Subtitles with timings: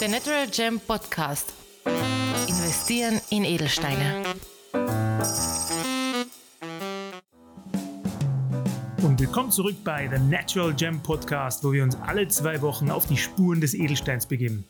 [0.00, 1.52] Der Natural Gem Podcast.
[2.46, 4.22] Investieren in Edelsteine.
[9.02, 13.06] Und willkommen zurück bei The Natural Gem Podcast, wo wir uns alle zwei Wochen auf
[13.06, 14.64] die Spuren des Edelsteins begeben.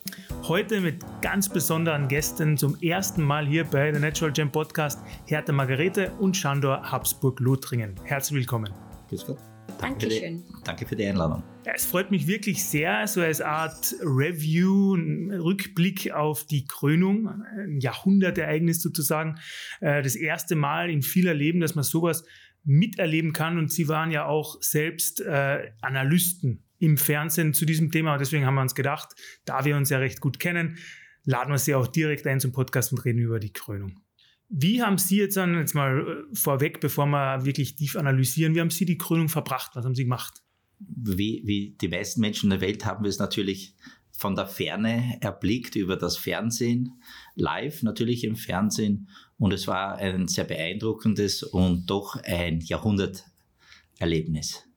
[0.44, 5.52] Heute mit ganz besonderen Gästen zum ersten Mal hier bei The Natural Gem Podcast Hertha
[5.52, 8.00] Margarete und Schandor Habsburg-Lothringen.
[8.04, 8.72] Herzlich willkommen.
[9.10, 9.38] Grüß Gott.
[9.78, 10.44] Dankeschön.
[10.44, 11.42] Danke, danke für die Einladung.
[11.66, 17.28] Ja, es freut mich wirklich sehr, so als Art Review, ein Rückblick auf die Krönung,
[17.28, 19.38] ein Jahrhundertereignis sozusagen.
[19.80, 22.24] Äh, das erste Mal in vieler Leben, dass man sowas
[22.64, 23.58] miterleben kann.
[23.58, 28.14] Und Sie waren ja auch selbst äh, Analysten im Fernsehen zu diesem Thema.
[28.14, 29.10] Und deswegen haben wir uns gedacht,
[29.44, 30.78] da wir uns ja recht gut kennen,
[31.24, 34.00] laden wir Sie auch direkt ein zum Podcast und reden über die Krönung.
[34.48, 38.60] Wie haben Sie jetzt dann, jetzt mal äh, vorweg, bevor wir wirklich tief analysieren, wie
[38.60, 39.72] haben Sie die Krönung verbracht?
[39.74, 40.42] Was haben Sie gemacht?
[40.78, 43.74] Wie, wie die meisten Menschen der Welt haben wir es natürlich
[44.12, 47.00] von der Ferne erblickt über das Fernsehen,
[47.34, 49.08] live natürlich im Fernsehen.
[49.38, 54.67] Und es war ein sehr beeindruckendes und doch ein Jahrhunderterlebnis.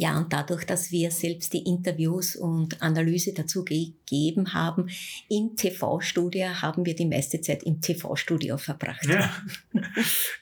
[0.00, 4.88] Ja, und dadurch, dass wir selbst die Interviews und Analyse dazu gegeben haben,
[5.28, 9.04] im TV-Studio haben wir die meiste Zeit im TV-Studio verbracht.
[9.06, 9.28] Ja.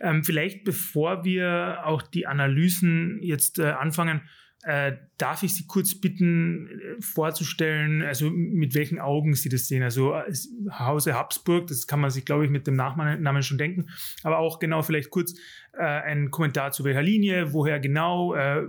[0.01, 4.21] ähm, vielleicht bevor wir auch die Analysen jetzt äh, anfangen,
[4.67, 9.85] äh, darf ich Sie kurz bitten, äh, vorzustellen, also mit welchen Augen Sie das sehen?
[9.85, 10.33] Also äh,
[10.73, 13.87] Hause Habsburg, das kann man sich, glaube ich, mit dem Nachnamen schon denken,
[14.25, 15.35] aber auch genau vielleicht kurz
[15.79, 18.63] äh, ein Kommentar zu welcher Linie, woher genau, äh,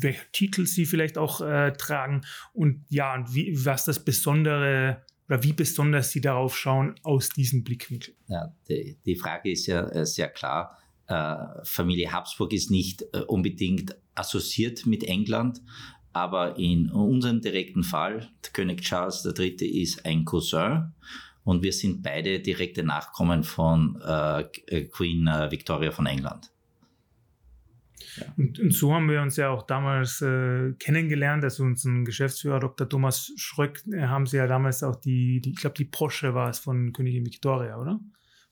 [0.00, 5.42] welcher Titel Sie vielleicht auch äh, tragen und ja, und wie, was das Besondere oder
[5.42, 8.14] wie besonders Sie darauf schauen aus diesem Blickwinkel.
[8.28, 10.76] Ja, die, die Frage ist ja sehr klar.
[11.64, 15.60] Familie Habsburg ist nicht unbedingt assoziiert mit England,
[16.12, 19.56] aber in unserem direkten Fall, König Charles III.
[19.82, 20.92] ist ein Cousin
[21.44, 24.44] und wir sind beide direkte Nachkommen von äh,
[24.84, 26.50] Queen äh, Victoria von England.
[28.16, 28.26] Ja.
[28.36, 31.44] Und, und, so haben wir uns ja auch damals äh, kennengelernt.
[31.44, 32.88] Also unseren Geschäftsführer Dr.
[32.88, 36.50] Thomas Schröck äh, haben sie ja damals auch die, die ich glaube, die Porsche war
[36.50, 38.00] es von Königin Victoria, oder?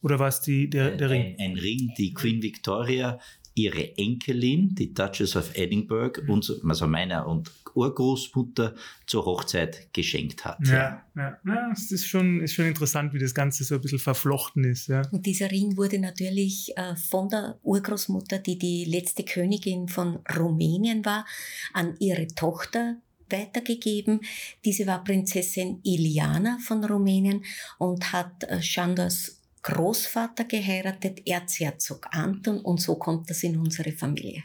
[0.01, 1.37] Oder war es die, der, der Ring?
[1.39, 3.19] Ein, ein Ring, die Queen Victoria
[3.59, 6.31] ihre Enkelin, die Duchess of Edinburgh, mhm.
[6.31, 8.75] uns, also meiner und Urgroßmutter
[9.07, 10.59] zur Hochzeit geschenkt hat.
[10.67, 13.99] Ja, ja, ja, es ist schon, ist schon interessant, wie das Ganze so ein bisschen
[13.99, 14.89] verflochten ist.
[14.89, 15.03] Ja.
[15.11, 21.05] Und dieser Ring wurde natürlich äh, von der Urgroßmutter, die die letzte Königin von Rumänien
[21.05, 21.27] war,
[21.73, 22.97] an ihre Tochter
[23.31, 24.21] weitergegeben.
[24.65, 27.45] Diese war Prinzessin Iliana von Rumänien
[27.79, 29.38] und hat äh, Chandos
[29.69, 34.43] Großvater geheiratet, Erzherzog Anton, und so kommt das in unsere Familie.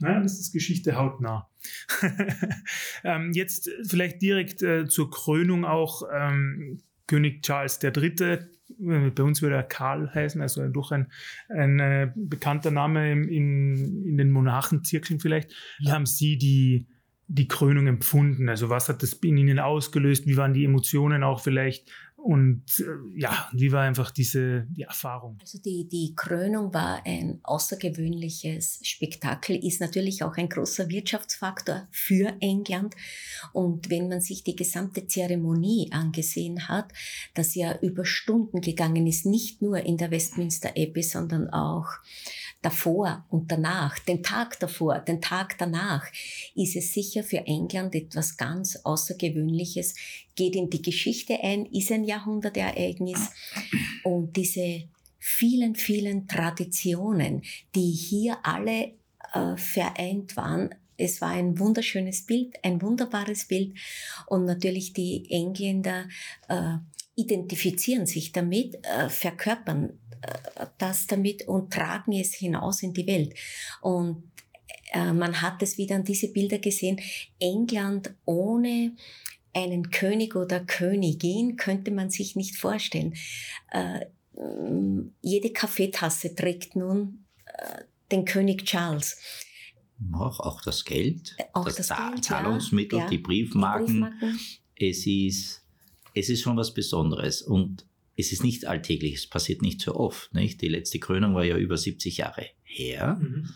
[0.00, 1.48] Ja, das ist Geschichte hautnah.
[3.04, 8.12] ähm, jetzt vielleicht direkt äh, zur Krönung auch ähm, König Charles III.
[8.20, 8.38] Äh,
[9.10, 11.10] bei uns würde er Karl heißen, also durch ein,
[11.48, 15.54] ein äh, bekannter Name in, in den Monarchenzirkeln vielleicht.
[15.78, 16.86] Wie haben Sie die,
[17.28, 18.48] die Krönung empfunden?
[18.48, 20.26] Also was hat das in Ihnen ausgelöst?
[20.26, 21.90] Wie waren die Emotionen auch vielleicht?
[22.24, 25.36] Und äh, ja, wie war einfach diese die Erfahrung?
[25.42, 32.32] Also die, die Krönung war ein außergewöhnliches Spektakel, ist natürlich auch ein großer Wirtschaftsfaktor für
[32.40, 32.94] England.
[33.52, 36.94] Und wenn man sich die gesamte Zeremonie angesehen hat,
[37.34, 41.88] das ja über Stunden gegangen ist, nicht nur in der Westminster Abbey, sondern auch
[42.64, 46.04] davor und danach, den Tag davor, den Tag danach,
[46.54, 49.94] ist es sicher für England etwas ganz Außergewöhnliches,
[50.34, 53.30] geht in die Geschichte ein, ist ein Jahrhundertereignis
[54.02, 54.84] und diese
[55.18, 57.42] vielen, vielen Traditionen,
[57.74, 58.92] die hier alle
[59.32, 63.76] äh, vereint waren, es war ein wunderschönes Bild, ein wunderbares Bild
[64.26, 66.06] und natürlich die Engländer
[66.48, 66.76] äh,
[67.16, 69.98] identifizieren sich damit, äh, verkörpern
[70.78, 73.34] das damit und tragen es hinaus in die Welt.
[73.80, 74.30] Und
[74.92, 77.00] äh, man hat es wieder an diese Bilder gesehen.
[77.38, 78.92] England ohne
[79.52, 83.14] einen König oder Königin könnte man sich nicht vorstellen.
[83.70, 84.06] Äh,
[85.22, 89.18] jede Kaffeetasse trägt nun äh, den König Charles.
[90.12, 93.86] Auch, auch das Geld, auch das, das Geld, Zahlungsmittel, ja, die, Briefmarken.
[93.86, 94.40] die Briefmarken.
[94.76, 95.62] Es ist,
[96.14, 97.42] es ist schon was Besonderes.
[97.42, 100.32] Und es ist nicht alltäglich, es passiert nicht so oft.
[100.34, 100.60] Nicht?
[100.62, 103.18] Die letzte Krönung war ja über 70 Jahre her.
[103.20, 103.48] Mhm.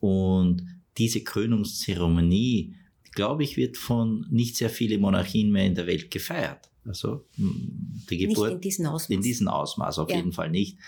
[0.00, 0.62] Und
[0.98, 2.74] diese Krönungszeremonie,
[3.12, 6.70] glaube ich, wird von nicht sehr vielen Monarchien mehr in der Welt gefeiert.
[6.84, 9.10] Also die Geburt nicht in diesem Ausmaß.
[9.10, 10.16] In diesem Ausmaß auf ja.
[10.16, 10.78] jeden Fall nicht.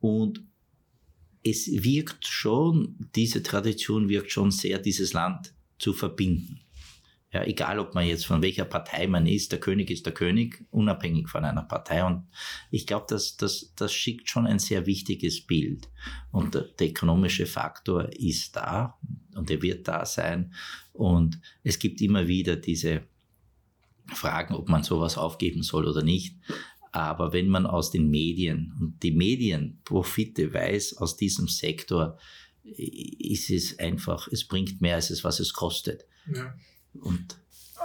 [0.00, 0.42] Und
[1.44, 6.60] es wirkt schon, diese Tradition wirkt schon sehr, dieses Land zu verbinden.
[7.30, 10.64] Ja, egal, ob man jetzt von welcher Partei man ist, der König ist der König,
[10.70, 12.02] unabhängig von einer Partei.
[12.02, 12.26] Und
[12.70, 15.90] ich glaube, das, das, das schickt schon ein sehr wichtiges Bild.
[16.32, 18.98] Und der, der ökonomische Faktor ist da
[19.34, 20.54] und er wird da sein.
[20.94, 23.02] Und es gibt immer wieder diese
[24.06, 26.34] Fragen, ob man sowas aufgeben soll oder nicht.
[26.92, 32.18] Aber wenn man aus den Medien und die Medienprofite weiß aus diesem Sektor,
[32.64, 36.06] ist es einfach, es bringt mehr als es, was es kostet.
[36.32, 36.54] Ja.
[37.02, 37.38] Und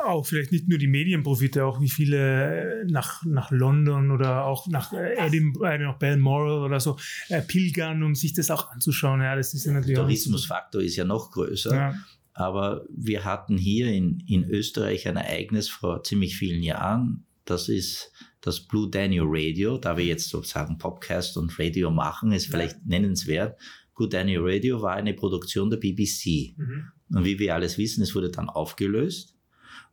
[0.04, 4.92] auch vielleicht nicht nur die Medienprofite, auch wie viele nach, nach London oder auch nach
[4.94, 6.98] Edinburgh, äh, nach Balmoral oder so
[7.30, 9.22] äh, pilgern, um sich das auch anzuschauen.
[9.22, 11.76] Ja, das ist ja natürlich Der Tourismusfaktor ist ja noch größer.
[11.76, 11.96] Ja.
[12.34, 17.26] Aber wir hatten hier in, in Österreich ein Ereignis vor ziemlich vielen Jahren.
[17.46, 18.12] Das ist
[18.42, 19.78] das Blue Daniel Radio.
[19.78, 22.82] Da wir jetzt sozusagen Podcast und Radio machen, ist vielleicht ja.
[22.86, 23.60] nennenswert.
[23.96, 26.58] Blue Daniel Radio war eine Produktion der BBC.
[26.58, 26.92] Mhm.
[27.10, 29.36] Und wie wir alles wissen, es wurde dann aufgelöst.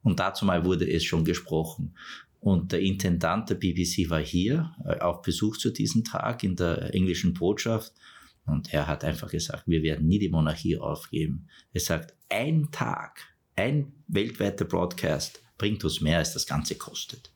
[0.03, 1.95] Und dazu mal wurde es schon gesprochen.
[2.39, 6.95] Und der Intendant der BBC war hier äh, auf Besuch zu diesem Tag in der
[6.95, 7.93] englischen Botschaft.
[8.47, 11.49] Und er hat einfach gesagt, wir werden nie die Monarchie aufgeben.
[11.73, 13.21] Er sagt, ein Tag,
[13.57, 17.31] ein weltweiter Broadcast bringt uns mehr, als das Ganze kostet.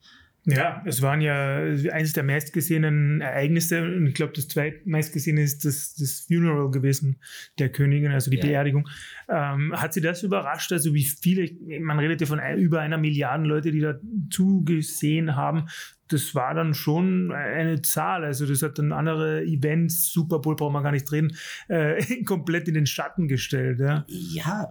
[0.46, 1.56] Ja, es waren ja
[1.92, 7.16] eines der meistgesehenen Ereignisse und ich glaube, das zweitmeistgesehene ist das, das Funeral gewesen
[7.58, 8.44] der Königin, also die ja.
[8.44, 8.86] Beerdigung.
[9.28, 10.70] Ähm, hat Sie das überrascht?
[10.72, 11.50] Also wie viele,
[11.80, 13.98] man redet ja von über einer Milliarde Leute, die da
[14.30, 15.66] zugesehen haben.
[16.08, 18.22] Das war dann schon eine Zahl.
[18.24, 21.34] Also das hat dann andere Events, Super Bowl brauchen wir gar nicht reden,
[21.68, 23.80] äh, komplett in den Schatten gestellt.
[23.80, 24.70] Ja, ja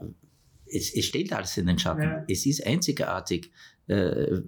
[0.74, 2.04] es, es steht alles in den Schatten.
[2.04, 2.26] Ja.
[2.28, 3.52] Es ist einzigartig
[3.88, 4.42] äh,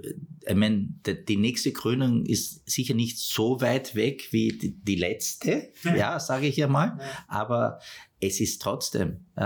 [0.47, 0.89] ich meine,
[1.27, 6.19] die nächste Krönung ist sicher nicht so weit weg wie die, die letzte, ja, ja
[6.19, 7.25] sage ich ja mal, ja.
[7.27, 7.79] aber
[8.21, 9.41] es ist trotzdem, äh,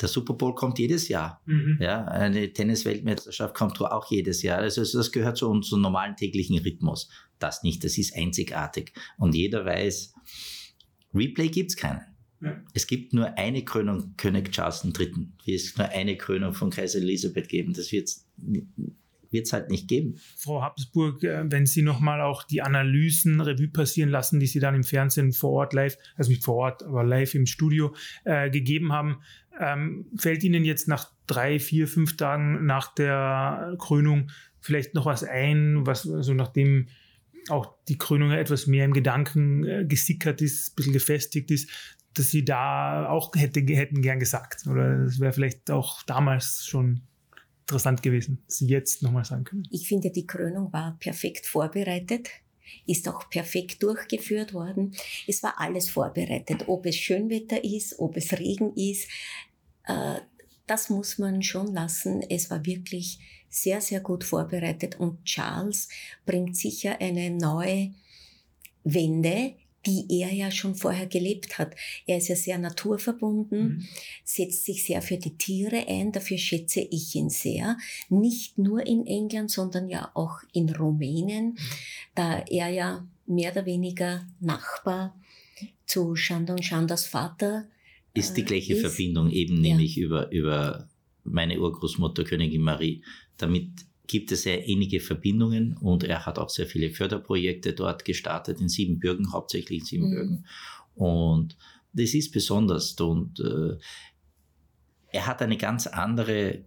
[0.00, 1.78] der Super Bowl kommt jedes Jahr, mhm.
[1.80, 7.08] ja, eine Tennis-Weltmeisterschaft kommt auch jedes Jahr, also das gehört zu unserem normalen täglichen Rhythmus.
[7.38, 10.14] Das nicht, das ist einzigartig und jeder weiß,
[11.14, 12.00] Replay gibt's keinen.
[12.40, 12.62] Ja.
[12.72, 15.28] Es gibt nur eine Krönung König Charles III.
[15.44, 17.72] Wie es nur eine Krönung von Kaiser Elisabeth geben.
[17.72, 18.10] Das wird
[19.30, 20.16] wird es halt nicht geben.
[20.36, 24.74] Frau Habsburg, äh, wenn Sie nochmal auch die Analysen Revue passieren lassen, die Sie dann
[24.74, 27.94] im Fernsehen vor Ort live, also nicht vor Ort, aber live im Studio
[28.24, 29.20] äh, gegeben haben,
[29.60, 34.30] ähm, fällt Ihnen jetzt nach drei, vier, fünf Tagen nach der Krönung
[34.60, 36.88] vielleicht noch was ein, was also nachdem
[37.48, 41.70] auch die Krönung etwas mehr im Gedanken äh, gesickert ist, ein bisschen gefestigt ist,
[42.14, 44.66] dass Sie da auch hätte, hätten gern gesagt?
[44.66, 47.02] Oder das wäre vielleicht auch damals schon
[47.68, 49.68] interessant gewesen, Sie jetzt nochmal sagen können?
[49.70, 52.28] Ich finde, die Krönung war perfekt vorbereitet
[52.86, 54.94] ist auch perfekt durchgeführt worden.
[55.26, 59.08] Es war alles vorbereitet, ob es Schönwetter ist, ob es Regen ist.
[59.84, 60.16] Äh,
[60.66, 62.22] das muss man schon lassen.
[62.28, 63.18] Es war wirklich
[63.48, 65.88] sehr, sehr gut vorbereitet und Charles
[66.26, 67.94] bringt sicher eine neue
[68.84, 69.54] Wende
[69.86, 71.74] die er ja schon vorher gelebt hat.
[72.06, 73.88] Er ist ja sehr naturverbunden, mhm.
[74.24, 77.78] setzt sich sehr für die Tiere ein, dafür schätze ich ihn sehr.
[78.08, 81.58] Nicht nur in England, sondern ja auch in Rumänien, mhm.
[82.14, 85.14] da er ja mehr oder weniger Nachbar
[85.86, 87.68] zu Shandon Shandas Vater
[88.14, 88.80] ist die gleiche ist.
[88.80, 89.70] Verbindung eben ja.
[89.70, 90.88] nämlich über, über
[91.24, 93.02] meine Urgroßmutter Königin Marie.
[93.36, 93.70] Damit
[94.08, 98.68] gibt es sehr ähnliche Verbindungen und er hat auch sehr viele Förderprojekte dort gestartet, in
[98.68, 100.46] Siebenbürgen, hauptsächlich in Siebenbürgen.
[100.96, 101.02] Mhm.
[101.02, 101.56] Und
[101.92, 103.76] das ist besonders und äh,
[105.10, 106.64] er hat eine ganz andere,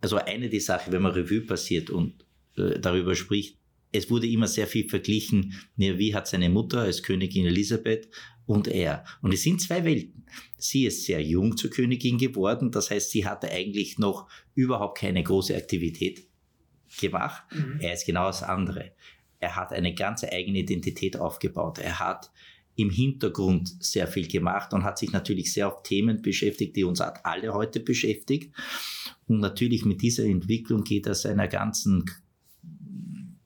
[0.00, 2.24] also eine die Sache, wenn man Revue passiert und
[2.56, 3.58] äh, darüber spricht,
[3.92, 8.08] es wurde immer sehr viel verglichen, wie hat seine Mutter als Königin Elisabeth
[8.46, 9.04] und er.
[9.20, 10.24] Und es sind zwei Welten.
[10.56, 15.24] Sie ist sehr jung zur Königin geworden, das heißt, sie hatte eigentlich noch überhaupt keine
[15.24, 16.29] große Aktivität
[16.98, 17.42] gemacht.
[17.52, 17.78] Mhm.
[17.80, 18.92] Er ist genau das andere.
[19.38, 21.78] Er hat eine ganz eigene Identität aufgebaut.
[21.78, 22.30] Er hat
[22.76, 27.00] im Hintergrund sehr viel gemacht und hat sich natürlich sehr auf Themen beschäftigt, die uns
[27.00, 28.54] alle heute beschäftigt.
[29.26, 32.04] Und natürlich mit dieser Entwicklung geht er seiner ganzen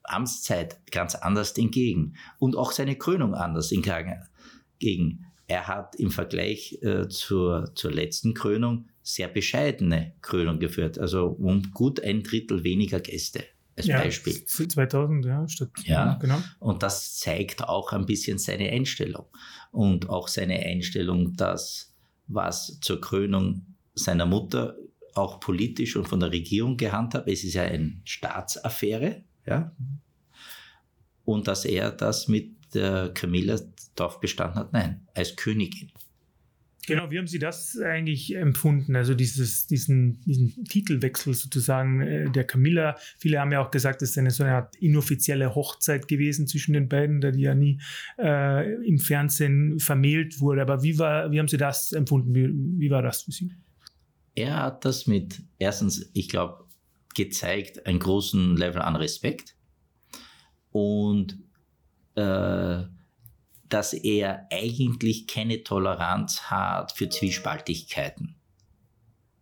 [0.04, 5.26] Amtszeit ganz anders entgegen und auch seine Krönung anders entgegen.
[5.46, 11.70] Er hat im Vergleich äh, zur, zur letzten Krönung sehr bescheidene Krönung geführt, also um
[11.72, 13.44] gut ein Drittel weniger Gäste
[13.76, 14.44] als ja, Beispiel.
[14.44, 15.68] 2000, ja, statt.
[15.84, 16.38] Ja, genau.
[16.58, 19.26] Und das zeigt auch ein bisschen seine Einstellung
[19.72, 21.92] und auch seine Einstellung, dass
[22.26, 24.76] was zur Krönung seiner Mutter
[25.14, 29.72] auch politisch und von der Regierung gehandhabt, es ist ja eine Staatsaffäre, ja,
[31.24, 33.58] und dass er das mit der Camilla
[33.94, 35.92] darauf bestanden hat, nein, als Königin.
[36.86, 38.96] Genau, wie haben Sie das eigentlich empfunden?
[38.96, 42.96] Also dieses, diesen, diesen Titelwechsel sozusagen äh, der Camilla.
[43.18, 46.72] Viele haben ja auch gesagt, es ist eine so eine Art inoffizielle Hochzeit gewesen zwischen
[46.72, 47.80] den beiden, da die ja nie
[48.18, 50.62] äh, im Fernsehen vermählt wurde.
[50.62, 52.34] Aber wie, war, wie haben Sie das empfunden?
[52.34, 52.48] Wie,
[52.80, 53.52] wie war das für Sie?
[54.34, 56.64] Er hat das mit, erstens, ich glaube,
[57.14, 59.54] gezeigt, einen großen Level an Respekt
[60.72, 61.38] und
[62.16, 62.82] äh,
[63.74, 68.36] dass er eigentlich keine Toleranz hat für Zwiespaltigkeiten.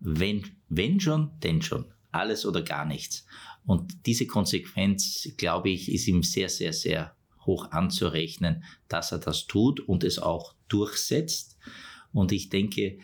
[0.01, 1.93] Wenn, wenn schon, denn schon.
[2.13, 3.27] Alles oder gar nichts.
[3.67, 9.47] Und diese Konsequenz, glaube ich, ist ihm sehr, sehr, sehr hoch anzurechnen, dass er das
[9.49, 11.59] tut und es auch durchsetzt.
[12.15, 13.01] Und ich denke,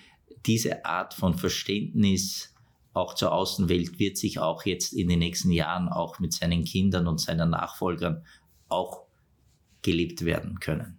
[0.46, 2.54] diese Art von Verständnis
[2.94, 7.06] auch zur Außenwelt wird sich auch jetzt in den nächsten Jahren auch mit seinen Kindern
[7.06, 8.24] und seinen Nachfolgern
[8.70, 9.02] auch
[9.82, 10.98] gelebt werden können.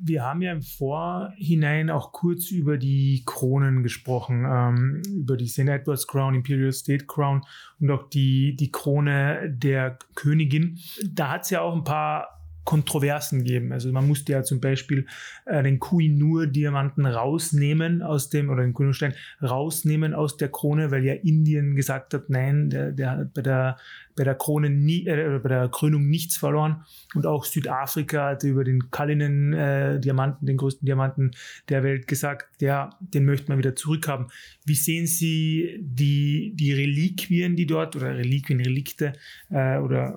[0.00, 5.60] Wir haben ja im Vorhinein auch kurz über die Kronen gesprochen, ähm, über die St.
[5.60, 7.42] Edward's Crown, Imperial State Crown
[7.80, 10.78] und auch die, die Krone der Königin.
[11.08, 12.35] Da hat es ja auch ein paar
[12.66, 13.72] Kontroversen geben.
[13.72, 15.06] Also man musste ja zum Beispiel
[15.46, 21.14] äh, den Kuinur-Diamanten rausnehmen aus dem, oder den Kuinur-Stein rausnehmen aus der Krone, weil ja
[21.14, 23.76] Indien gesagt hat, nein, der, der hat bei der,
[24.16, 26.84] bei der Krone nie, äh, bei der Krönung nichts verloren.
[27.14, 31.30] Und auch Südafrika hat über den Kallinen-Diamanten, äh, den größten Diamanten
[31.68, 34.26] der Welt gesagt, ja, den möchte man wieder zurückhaben.
[34.64, 39.12] Wie sehen Sie die, die Reliquien, die dort, oder Reliquien, Relikte,
[39.50, 40.16] äh, oder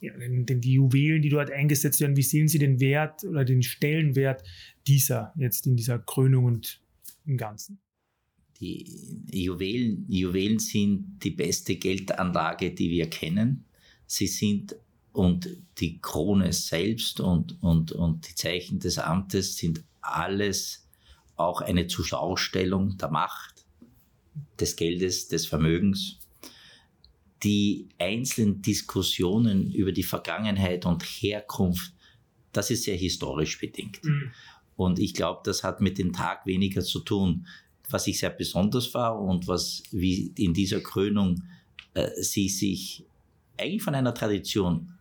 [0.00, 3.44] ja, denn, denn, die Juwelen, die dort eingesetzt werden, wie sehen Sie den Wert oder
[3.44, 4.42] den Stellenwert
[4.86, 6.80] dieser jetzt in dieser Krönung und
[7.26, 7.78] im Ganzen?
[8.60, 8.84] Die
[9.30, 13.64] Juwelen, Juwelen sind die beste Geldanlage, die wir kennen.
[14.06, 14.76] Sie sind
[15.12, 20.88] und die Krone selbst und, und, und die Zeichen des Amtes sind alles
[21.36, 23.64] auch eine Zuschaustellung der Macht,
[24.58, 26.18] des Geldes, des Vermögens
[27.42, 31.92] die einzelnen Diskussionen über die Vergangenheit und Herkunft,
[32.52, 34.02] das ist sehr historisch bedingt.
[34.04, 34.32] Mhm.
[34.76, 37.46] Und ich glaube, das hat mit dem Tag weniger zu tun.
[37.88, 41.42] Was ich sehr besonders war und was wie in dieser Krönung
[41.94, 43.04] äh, sie sich
[43.58, 44.94] eigentlich von einer Tradition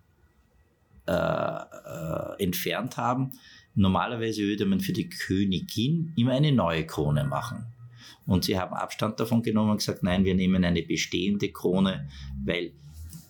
[1.07, 3.31] äh, äh, entfernt haben.
[3.73, 7.65] Normalerweise würde man für die Königin immer eine neue Krone machen.
[8.29, 12.07] Und sie haben Abstand davon genommen und gesagt, nein, wir nehmen eine bestehende Krone,
[12.45, 12.73] weil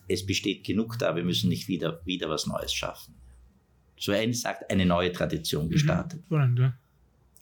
[0.10, 3.16] es besteht genug da, wir müssen nicht wieder, wieder was Neues schaffen.
[3.98, 5.70] So ein sagt, eine neue Tradition mhm.
[5.72, 6.22] gestartet.
[6.30, 6.74] Mhm.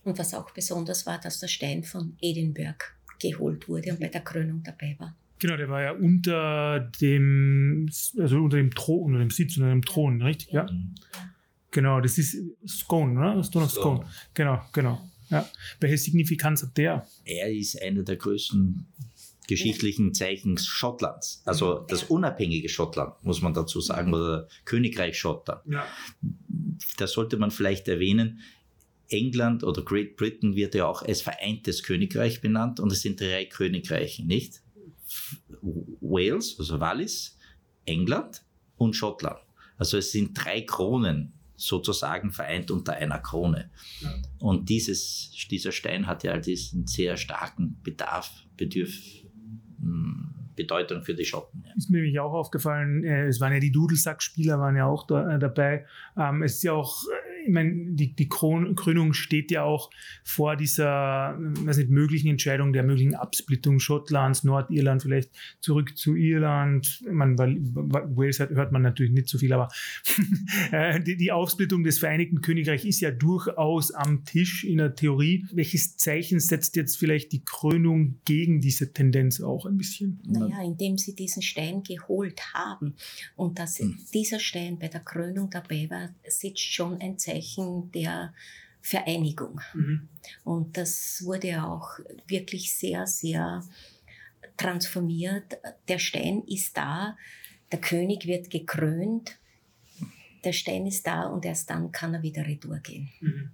[0.04, 2.84] Und was auch besonders war, dass der Stein von Edinburgh
[3.20, 5.16] geholt wurde und bei der Krönung dabei war.
[5.40, 9.84] Genau, der war ja unter dem, also unter dem Thron, unter dem Sitz, unter dem
[9.84, 10.52] Thron, richtig?
[10.52, 10.66] Ja.
[10.66, 10.78] ja.
[11.72, 12.38] Genau, das ist
[12.68, 13.44] Scone, oder?
[13.44, 14.06] Stone of Scone.
[14.34, 15.02] Genau, genau.
[15.30, 15.50] Ja.
[15.80, 17.08] Welche Signifikanz hat der?
[17.26, 18.86] Er ist einer der größten
[19.48, 21.42] geschichtlichen Zeichen Schottlands.
[21.46, 25.62] Also das unabhängige Schottland, muss man dazu sagen, oder Königreich Schottland.
[25.66, 25.86] Ja.
[26.98, 28.42] Da sollte man vielleicht erwähnen,
[29.10, 33.46] England oder Great Britain wird ja auch als vereintes Königreich benannt und es sind drei
[33.46, 34.62] Königreiche, nicht?
[36.02, 37.38] Wales, also Wallis,
[37.86, 38.44] England
[38.76, 39.40] und Schottland.
[39.78, 43.72] Also es sind drei Kronen sozusagen vereint unter einer Krone.
[44.00, 44.14] Ja.
[44.40, 48.96] Und dieses, dieser Stein hat ja diesen sehr starken Bedarf, Bedürf,
[49.82, 51.64] hm, Bedeutung für die Schotten.
[51.66, 51.74] Ja.
[51.76, 55.36] Ist mir nämlich auch aufgefallen, äh, es waren ja die Dudelsackspieler waren ja auch da,
[55.36, 55.86] äh, dabei.
[56.16, 57.04] Ähm, es ist ja auch
[57.48, 59.90] ich meine, die, die Krönung steht ja auch
[60.24, 67.04] vor dieser, weiß nicht, möglichen Entscheidung der möglichen Absplittung Schottlands, Nordirland vielleicht zurück zu Irland.
[67.10, 69.70] Man, Wales hört man natürlich nicht so viel, aber
[70.72, 75.46] äh, die, die Aufsplittung des Vereinigten Königreichs ist ja durchaus am Tisch in der Theorie.
[75.54, 80.20] Welches Zeichen setzt jetzt vielleicht die Krönung gegen diese Tendenz auch ein bisschen?
[80.26, 82.96] Naja, indem sie diesen Stein geholt haben
[83.38, 83.98] und dass hm.
[84.14, 88.34] dieser Stein bei der Krönung dabei war, sitzt schon ein Zeichen Zeichen der
[88.82, 89.62] Vereinigung.
[89.74, 90.08] Mhm.
[90.44, 93.64] Und das wurde auch wirklich sehr, sehr
[94.56, 95.58] transformiert.
[95.88, 97.18] Der Stein ist da,
[97.72, 99.38] der König wird gekrönt,
[100.44, 103.10] der Stein ist da und erst dann kann er wieder retour gehen.
[103.20, 103.50] Mhm.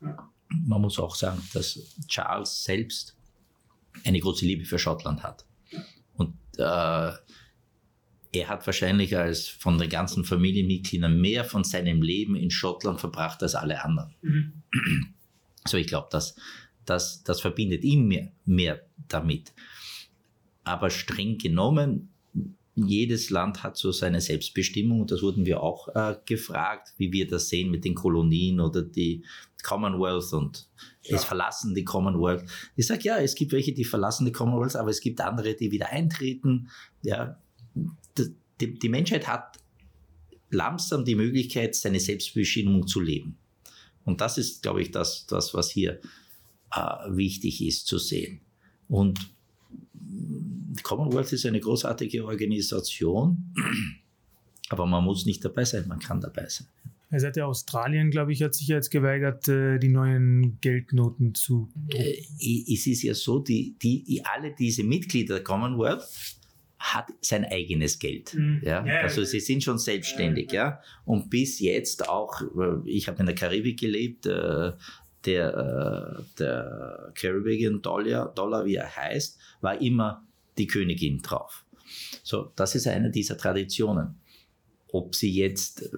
[0.00, 0.30] Ja.
[0.66, 3.16] Man muss auch sagen, dass Charles selbst
[4.04, 5.44] eine große Liebe für Schottland hat.
[6.16, 7.12] Und äh,
[8.34, 13.42] er hat wahrscheinlich als von den ganzen Familienmitgliedern mehr von seinem Leben in Schottland verbracht
[13.42, 14.14] als alle anderen.
[14.22, 14.52] Mhm.
[15.66, 16.36] So, ich glaube, das,
[16.84, 19.52] das, das verbindet ihn mehr, mehr damit.
[20.64, 22.10] Aber streng genommen,
[22.74, 25.06] jedes Land hat so seine Selbstbestimmung.
[25.06, 29.24] Das wurden wir auch äh, gefragt, wie wir das sehen mit den Kolonien oder die
[29.62, 30.68] Commonwealth und
[31.02, 31.16] ja.
[31.16, 32.44] es verlassen die Commonwealth.
[32.76, 35.70] Ich sage, ja, es gibt welche, die verlassen die Commonwealth, aber es gibt andere, die
[35.70, 36.68] wieder eintreten.
[37.02, 37.38] Ja,
[38.60, 39.58] die, die Menschheit hat
[40.50, 43.36] langsam die Möglichkeit, seine Selbstbestimmung zu leben.
[44.04, 46.00] Und das ist, glaube ich, das, das was hier
[46.72, 48.40] äh, wichtig ist zu sehen.
[48.88, 49.18] Und
[50.82, 53.54] Commonwealth ist eine großartige Organisation,
[54.68, 56.66] aber man muss nicht dabei sein, man kann dabei sein.
[57.10, 61.68] Er sagt ja, Australien, glaube ich, hat sich jetzt geweigert, äh, die neuen Geldnoten zu.
[61.90, 66.04] Äh, es ist ja so, die, die, alle diese Mitglieder der Commonwealth
[66.84, 68.34] hat sein eigenes Geld.
[68.34, 68.60] Mhm.
[68.62, 68.84] Ja?
[68.84, 69.00] ja?
[69.00, 70.64] Also sie sind schon selbstständig, ja.
[70.64, 70.80] ja?
[71.04, 74.76] Und bis jetzt auch, äh, ich habe in der Karibik gelebt, der,
[76.38, 80.26] der Caribbean Dollar, Dollar, wie er heißt, war immer
[80.58, 81.64] die Königin drauf.
[82.22, 84.16] So, das ist eine dieser Traditionen.
[84.88, 85.90] Ob sie jetzt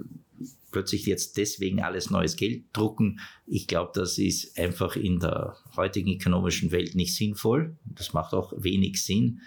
[0.70, 3.20] plötzlich jetzt deswegen alles neues Geld drucken.
[3.46, 7.76] Ich glaube, das ist einfach in der heutigen ökonomischen Welt nicht sinnvoll.
[7.84, 9.40] Das macht auch wenig Sinn.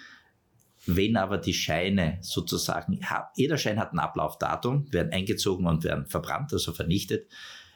[0.96, 3.00] Wenn aber die Scheine sozusagen,
[3.36, 7.28] jeder Schein hat ein Ablaufdatum, werden eingezogen und werden verbrannt, also vernichtet.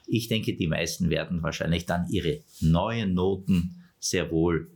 [0.06, 4.70] Ich denke, die meisten werden wahrscheinlich dann ihre neuen Noten sehr wohl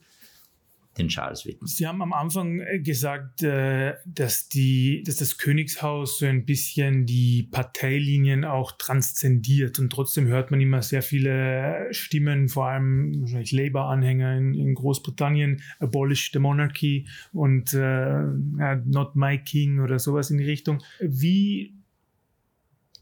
[0.99, 1.67] den Charles widmen.
[1.67, 7.07] Sie haben am Anfang äh, gesagt, äh, dass, die, dass das Königshaus so ein bisschen
[7.07, 13.53] die Parteilinien auch transzendiert und trotzdem hört man immer sehr viele Stimmen, vor allem wahrscheinlich
[13.53, 18.23] Labour-Anhänger in, in, Großbritannien, abolish the monarchy und äh,
[18.85, 20.83] not my king oder sowas in die Richtung.
[21.01, 21.75] Wie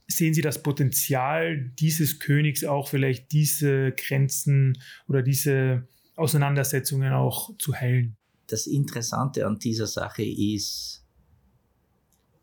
[0.09, 7.75] sehen Sie das Potenzial dieses Königs auch vielleicht diese Grenzen oder diese Auseinandersetzungen auch zu
[7.75, 8.17] heilen.
[8.49, 11.05] Das Interessante an dieser Sache ist,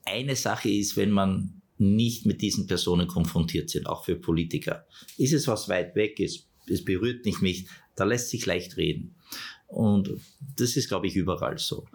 [0.06, 4.86] eine Sache ist, wenn man nicht mit diesen Personen konfrontiert sind, auch für Politiker.
[5.18, 9.16] Ist es was weit weg ist, es berührt nicht mich, da lässt sich leicht reden.
[9.68, 10.12] Und
[10.56, 11.88] das ist, glaube ich, überall so.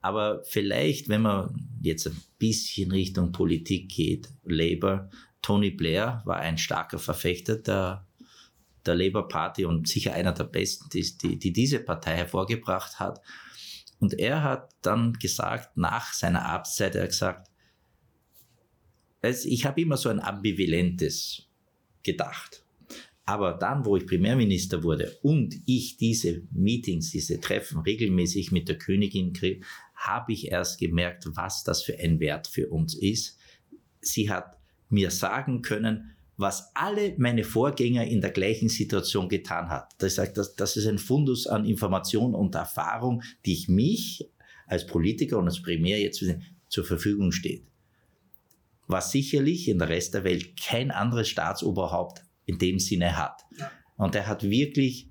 [0.00, 5.10] Aber vielleicht, wenn man jetzt ein bisschen Richtung Politik geht, Labour,
[5.42, 8.06] Tony Blair war ein starker Verfechter der
[8.86, 13.20] der Labour Party und sicher einer der besten, die, die, die diese Partei hervorgebracht hat.
[13.98, 17.50] Und er hat dann gesagt, nach seiner Amtszeit, er hat gesagt,
[19.22, 21.46] ich habe immer so ein ambivalentes
[22.02, 22.64] gedacht.
[23.26, 28.78] Aber dann, wo ich Premierminister wurde und ich diese Meetings, diese Treffen regelmäßig mit der
[28.78, 29.64] Königin kriege,
[29.94, 33.38] habe ich erst gemerkt, was das für ein Wert für uns ist.
[34.00, 34.56] Sie hat
[34.88, 39.92] mir sagen können, was alle meine Vorgänger in der gleichen Situation getan hat.
[39.98, 44.26] Das, das, das ist ein Fundus an Information und Erfahrung, die ich mich
[44.66, 46.24] als Politiker und als Premier jetzt
[46.68, 47.66] zur Verfügung steht.
[48.86, 53.42] Was sicherlich in der Rest der Welt kein anderes Staatsoberhaupt in dem Sinne hat.
[53.58, 53.70] Ja.
[53.96, 55.10] Und er hat wirklich,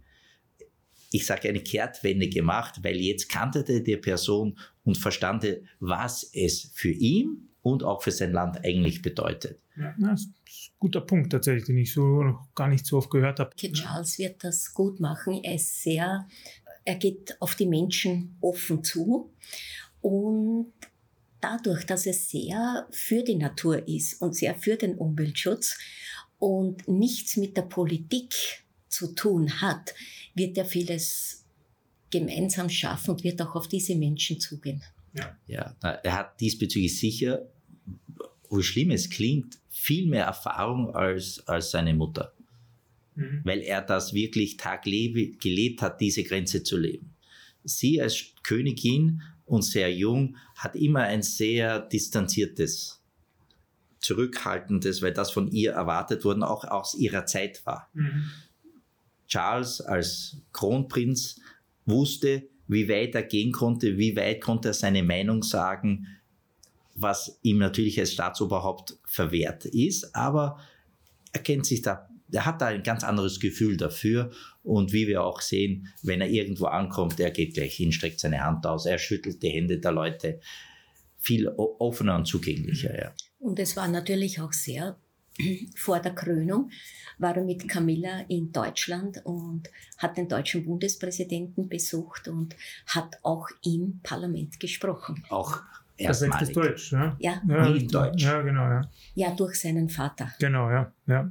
[1.11, 5.45] ich sage, eine Kehrtwende gemacht, weil jetzt kannte die Person und verstand,
[5.79, 9.61] was es für ihn und auch für sein Land eigentlich bedeutet.
[9.77, 10.27] Ja, das
[10.79, 13.55] guter Punkt tatsächlich, den ich so noch gar nicht so oft gehört habe.
[13.55, 15.43] Charles wird das gut machen.
[15.43, 16.27] Er ist sehr,
[16.85, 19.31] er geht auf die Menschen offen zu
[20.01, 20.71] und
[21.41, 25.77] dadurch, dass er sehr für die Natur ist und sehr für den Umweltschutz
[26.37, 28.33] und nichts mit der Politik
[28.87, 29.93] zu tun hat,
[30.33, 31.45] wird er vieles
[32.09, 34.81] gemeinsam schaffen und wird auch auf diese Menschen zugehen.
[35.13, 35.37] Ja.
[35.47, 37.47] ja, er hat diesbezüglich sicher,
[38.49, 42.33] wo schlimm es klingt, viel mehr Erfahrung als, als seine Mutter.
[43.15, 43.41] Mhm.
[43.43, 47.15] Weil er das wirklich tagleb gelebt hat, diese Grenze zu leben.
[47.63, 53.01] Sie als Königin und sehr jung hat immer ein sehr distanziertes,
[53.99, 57.89] zurückhaltendes, weil das von ihr erwartet worden auch aus ihrer Zeit war.
[57.93, 58.31] Mhm.
[59.27, 61.39] Charles als Kronprinz
[61.85, 66.07] wusste, wie weit er gehen konnte, wie weit konnte er seine Meinung sagen,
[67.01, 70.59] was ihm natürlich als Staatsoberhaupt verwehrt ist, aber
[71.31, 74.31] er kennt sich da, er hat da ein ganz anderes Gefühl dafür
[74.63, 78.43] und wie wir auch sehen, wenn er irgendwo ankommt, er geht gleich hin, streckt seine
[78.43, 80.39] Hand aus, er schüttelt die Hände der Leute,
[81.17, 82.97] viel offener und zugänglicher.
[82.97, 83.13] Ja.
[83.39, 84.97] Und es war natürlich auch sehr
[85.75, 86.69] vor der Krönung
[87.17, 92.55] war er mit Camilla in Deutschland und hat den deutschen Bundespräsidenten besucht und
[92.87, 95.23] hat auch im Parlament gesprochen.
[95.29, 95.61] Auch
[95.99, 96.53] erstmalig.
[96.53, 97.15] Deutsch, ja?
[97.19, 98.23] Ja, ja Deutsch.
[98.23, 98.81] Ja, genau, ja.
[99.15, 100.31] Ja, durch seinen Vater.
[100.39, 101.29] Genau, ja, ja.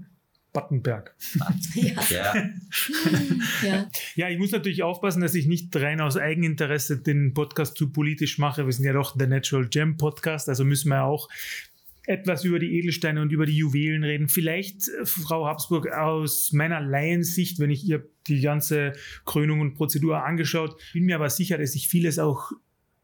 [0.52, 1.14] Battenberg.
[1.74, 2.02] Ja.
[2.10, 2.34] ja.
[3.68, 3.90] ja.
[4.16, 8.38] ja, ich muss natürlich aufpassen, dass ich nicht rein aus Eigeninteresse den Podcast zu politisch
[8.38, 8.64] mache.
[8.64, 11.28] Wir sind ja doch der Natural Gem Podcast, also müssen wir auch
[12.08, 14.28] etwas über die Edelsteine und über die Juwelen reden.
[14.28, 18.94] Vielleicht, äh, Frau Habsburg, aus meiner Laiensicht, wenn ich ihr die ganze
[19.26, 22.52] Krönung und Prozedur angeschaut, bin mir aber sicher, dass ich vieles auch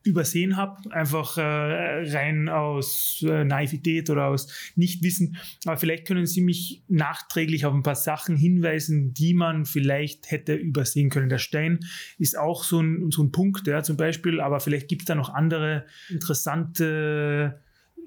[0.05, 5.37] übersehen habe, einfach äh, rein aus äh, Naivität oder aus Nichtwissen.
[5.65, 10.55] Aber vielleicht können Sie mich nachträglich auf ein paar Sachen hinweisen, die man vielleicht hätte
[10.55, 11.31] übersehen können.
[11.31, 11.81] Der Stein
[12.19, 15.15] ist auch so ein, so ein Punkt, ja, zum Beispiel, aber vielleicht gibt es da
[15.15, 17.61] noch andere interessante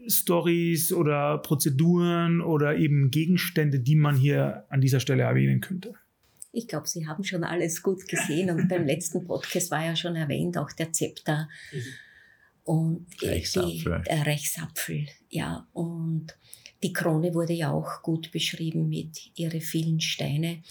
[0.08, 5.96] Stories oder Prozeduren oder eben Gegenstände, die man hier an dieser Stelle erwähnen könnte.
[6.52, 10.16] Ich glaube, Sie haben schon alles gut gesehen und beim letzten Podcast war ja schon
[10.16, 11.50] erwähnt auch der Zepter
[12.64, 14.02] und Reichsapfel.
[14.04, 16.36] Die, der Reichsapfel, ja und
[16.84, 20.62] die Krone wurde ja auch gut beschrieben mit ihre vielen Steine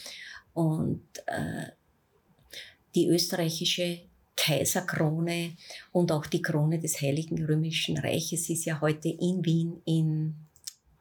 [0.54, 1.70] und äh,
[2.94, 4.00] die österreichische
[4.36, 5.56] Kaiserkrone
[5.92, 10.34] und auch die Krone des Heiligen Römischen Reiches ist ja heute in Wien in,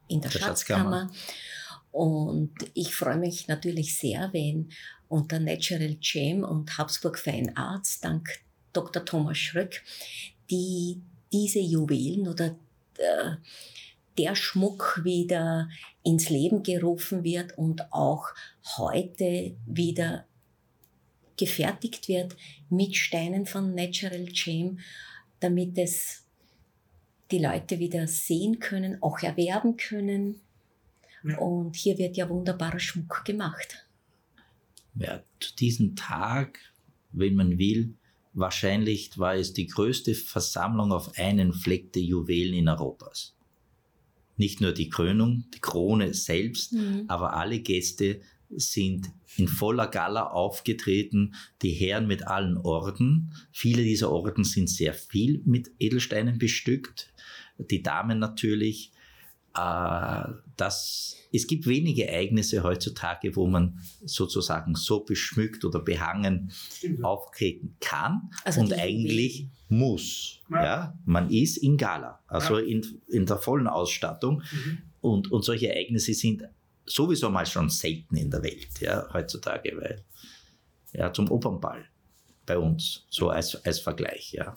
[0.07, 1.09] in der, der Schatzkammer.
[1.09, 1.11] Schatzkammer.
[1.95, 4.69] Und ich freue mich natürlich sehr, wenn
[5.07, 8.41] unter Natural Gem und Habsburg Fine Arts, dank
[8.73, 9.05] Dr.
[9.05, 9.81] Thomas Schröck,
[10.51, 12.47] die, diese Juwelen oder
[12.97, 13.37] äh,
[14.17, 15.69] der Schmuck wieder
[16.03, 18.25] ins Leben gerufen wird und auch
[18.75, 20.25] heute wieder
[21.37, 22.35] gefertigt wird
[22.69, 24.79] mit Steinen von Natural Gem,
[25.39, 26.25] damit es
[27.31, 30.41] die Leute wieder sehen können, auch erwerben können
[31.33, 33.85] und hier wird ja wunderbarer Schmuck gemacht.
[34.95, 36.59] Ja, zu diesem Tag,
[37.11, 37.95] wenn man will,
[38.33, 43.35] wahrscheinlich war es die größte Versammlung auf einen Fleck der Juwelen in Europas.
[44.37, 47.05] Nicht nur die Krönung, die Krone selbst, mhm.
[47.07, 53.33] aber alle Gäste sind in voller Gala aufgetreten, die Herren mit allen Orden.
[53.51, 57.11] Viele dieser Orden sind sehr viel mit Edelsteinen bestückt,
[57.57, 58.91] die Damen natürlich
[59.55, 60.23] äh,
[60.57, 66.51] das, es gibt wenige Ereignisse heutzutage, wo man sozusagen so beschmückt oder behangen
[67.01, 70.39] auftreten kann also und eigentlich muss.
[70.49, 70.63] Ja.
[70.63, 70.99] ja.
[71.05, 72.65] Man ist in Gala, also ja.
[72.65, 74.43] in, in der vollen Ausstattung.
[74.51, 74.77] Mhm.
[75.01, 76.43] Und, und solche Ereignisse sind
[76.85, 80.03] sowieso mal schon selten in der Welt, ja, heutzutage, weil,
[80.93, 81.85] ja, zum Opernball
[82.45, 84.55] bei uns, so als, als Vergleich, ja.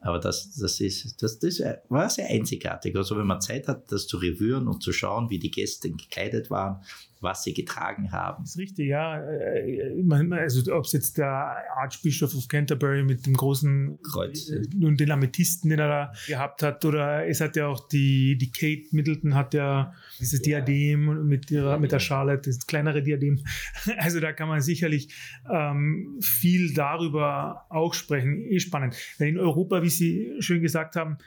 [0.00, 2.94] Aber das, das, ist, das, das war sehr einzigartig.
[2.96, 6.50] Also wenn man Zeit hat, das zu revüren und zu schauen, wie die Gäste gekleidet
[6.50, 6.82] waren,
[7.20, 8.44] was sie getragen haben.
[8.44, 9.20] Das ist richtig, ja.
[9.20, 15.00] Äh, also ob es jetzt der Archbishop of Canterbury mit dem großen Kreuz äh, und
[15.00, 18.94] den Amethysten, den er da gehabt hat, oder es hat ja auch die, die Kate
[18.94, 23.42] Middleton hat ja dieses Diadem mit ihrer, mit der Charlotte, das kleinere Diadem.
[23.98, 25.08] Also da kann man sicherlich
[25.50, 28.44] ähm, viel darüber auch sprechen.
[28.46, 28.96] Eh spannend.
[29.18, 31.18] In Europa, wie Sie schön gesagt haben,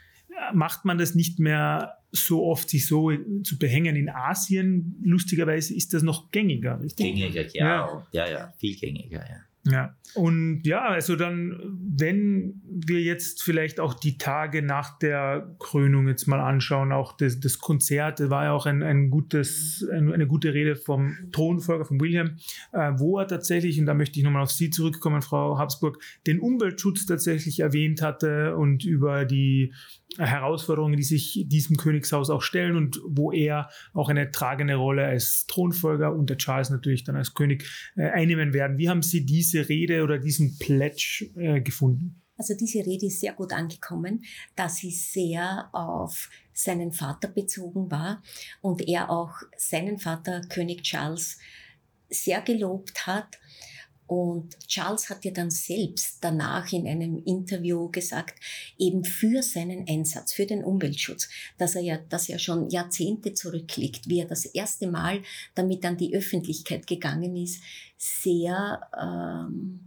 [0.52, 3.12] macht man das nicht mehr so oft, sich so
[3.44, 3.96] zu behängen.
[3.96, 6.80] In Asien, lustigerweise, ist das noch gängiger.
[6.80, 7.06] Richtig?
[7.06, 8.04] Gängiger, ja.
[8.12, 9.36] Ja, ja, ja viel gängiger, ja.
[9.66, 16.08] Ja, und ja, also dann, wenn wir jetzt vielleicht auch die Tage nach der Krönung
[16.08, 20.12] jetzt mal anschauen, auch das, das Konzert, das war ja auch ein, ein gutes, ein,
[20.12, 22.36] eine gute Rede vom Thronfolger, von William,
[22.72, 26.40] äh, wo er tatsächlich, und da möchte ich nochmal auf Sie zurückkommen, Frau Habsburg, den
[26.40, 29.74] Umweltschutz tatsächlich erwähnt hatte und über die
[30.18, 35.46] Herausforderungen, die sich diesem Königshaus auch stellen und wo er auch eine tragende Rolle als
[35.46, 37.64] Thronfolger und der Charles natürlich dann als König
[37.96, 38.78] äh, einnehmen werden.
[38.78, 42.22] Wie haben Sie diese Rede oder diesen Pledge äh, gefunden?
[42.40, 44.24] Also diese Rede ist sehr gut angekommen,
[44.56, 48.22] da sie sehr auf seinen Vater bezogen war
[48.62, 51.36] und er auch seinen Vater König Charles
[52.08, 53.38] sehr gelobt hat
[54.10, 58.40] und Charles hat ja dann selbst danach in einem Interview gesagt,
[58.76, 64.08] eben für seinen Einsatz, für den Umweltschutz, dass er ja, dass er schon Jahrzehnte zurückliegt,
[64.08, 65.22] wie er das erste Mal
[65.54, 67.62] damit an die Öffentlichkeit gegangen ist,
[67.98, 69.78] sehr ähm,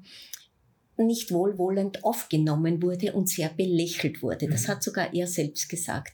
[0.96, 4.48] nicht wohlwollend aufgenommen wurde und sehr belächelt wurde.
[4.48, 4.68] Das mhm.
[4.70, 6.14] hat sogar er selbst gesagt.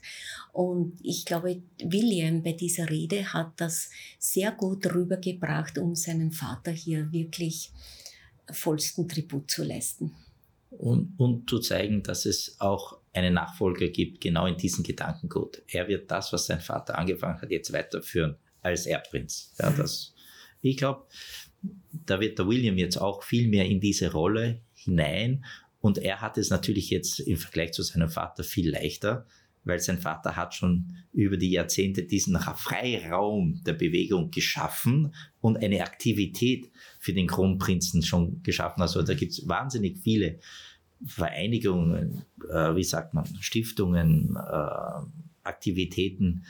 [0.51, 6.71] Und ich glaube, William bei dieser Rede hat das sehr gut rübergebracht, um seinen Vater
[6.71, 7.71] hier wirklich
[8.51, 10.15] vollsten Tribut zu leisten.
[10.69, 15.63] Und, und zu zeigen, dass es auch einen Nachfolger gibt, genau in diesem Gedankengut.
[15.67, 19.53] Er wird das, was sein Vater angefangen hat, jetzt weiterführen als Erbprinz.
[19.59, 20.13] Ja, das,
[20.61, 21.07] ich glaube,
[22.05, 25.43] da wird der William jetzt auch viel mehr in diese Rolle hinein
[25.81, 29.25] und er hat es natürlich jetzt im Vergleich zu seinem Vater viel leichter,
[29.63, 35.81] weil sein Vater hat schon über die Jahrzehnte diesen Freiraum der Bewegung geschaffen und eine
[35.81, 38.81] Aktivität für den Kronprinzen schon geschaffen.
[38.81, 40.39] Also da gibt es wahnsinnig viele
[41.05, 45.05] Vereinigungen, äh, wie sagt man, Stiftungen, äh,
[45.43, 46.43] Aktivitäten,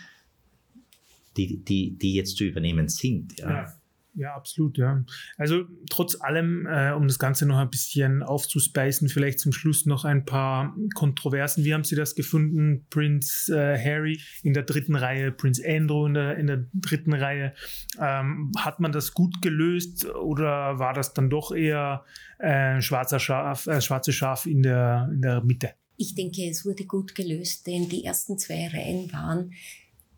[1.37, 3.37] die, die, die jetzt zu übernehmen sind.
[3.37, 3.49] Ja.
[3.49, 3.78] ja.
[4.19, 5.05] Ja, absolut, ja.
[5.37, 10.03] Also trotz allem, äh, um das Ganze noch ein bisschen aufzuspeisen, vielleicht zum Schluss noch
[10.03, 11.63] ein paar Kontroversen.
[11.63, 12.85] Wie haben Sie das gefunden?
[12.89, 17.53] Prince äh, Harry in der dritten Reihe, Prince Andrew in der, in der dritten Reihe.
[17.97, 22.03] Ähm, hat man das gut gelöst oder war das dann doch eher
[22.39, 25.75] äh, schwarzer Schaf, äh, schwarze Schaf in der, in der Mitte?
[25.95, 29.53] Ich denke, es wurde gut gelöst, denn die ersten zwei Reihen waren